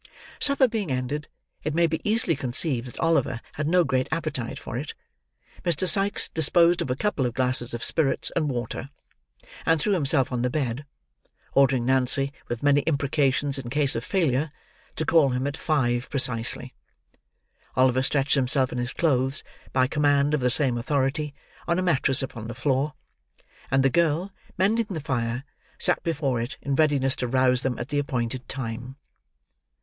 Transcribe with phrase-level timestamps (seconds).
[0.39, 5.87] Supper being ended—it may be easily conceived that Oliver had no great appetite for it—Mr.
[5.87, 8.89] Sikes disposed of a couple of glasses of spirits and water,
[9.63, 10.87] and threw himself on the bed;
[11.53, 14.51] ordering Nancy, with many imprecations in case of failure,
[14.95, 16.73] to call him at five precisely.
[17.75, 21.35] Oliver stretched himself in his clothes, by command of the same authority,
[21.67, 22.95] on a mattress upon the floor;
[23.69, 25.43] and the girl, mending the fire,
[25.77, 28.95] sat before it, in readiness to rouse them at the appointed time.